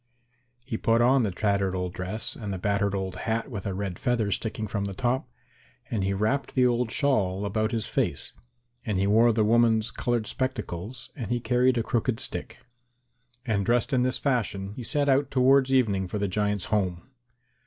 He 0.65 0.79
put 0.79 0.99
on 0.99 1.21
the 1.21 1.29
tattered 1.31 1.75
old 1.75 1.93
dress 1.93 2.35
and 2.35 2.51
the 2.51 2.57
battered 2.57 2.95
old 2.95 3.17
hat 3.17 3.51
with 3.51 3.67
a 3.67 3.73
red 3.75 3.99
feather 3.99 4.31
sticking 4.31 4.65
from 4.65 4.85
the 4.85 4.95
top, 4.95 5.29
and 5.91 6.03
he 6.03 6.11
wrapped 6.11 6.55
the 6.55 6.65
old 6.65 6.89
shawl 6.89 7.45
about 7.45 7.71
his 7.71 7.85
face, 7.85 8.33
and 8.83 8.97
he 8.97 9.05
wore 9.05 9.31
the 9.31 9.43
woman's 9.45 9.91
coloured 9.91 10.25
spectacles 10.25 11.11
and 11.15 11.29
he 11.29 11.39
carried 11.39 11.77
a 11.77 11.83
crooked 11.83 12.19
stick. 12.19 12.57
And 13.45 13.63
dressed 13.63 13.93
in 13.93 14.01
this 14.01 14.17
fashion 14.17 14.73
he 14.73 14.81
set 14.81 15.07
out 15.07 15.29
towards 15.29 15.71
evening 15.71 16.07
for 16.07 16.17
the 16.17 16.27
giants' 16.27 16.65
home. 16.73 17.07